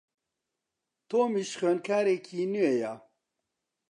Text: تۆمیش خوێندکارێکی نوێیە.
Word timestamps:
تۆمیش 1.09 1.51
خوێندکارێکی 1.59 2.39
نوێیە. 2.53 2.93